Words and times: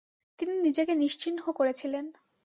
তিনি 0.39 0.53
নিজেকে 0.61 0.93
নিশ্চিহ্ন 0.95 1.39
করেছিলেন"। 1.51 2.05